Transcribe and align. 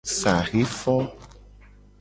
Saxe 0.19 0.61
fo. 0.77 0.95